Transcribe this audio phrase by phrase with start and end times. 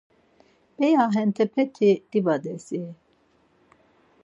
[0.75, 2.83] P̌eya hentepeti dibades-i!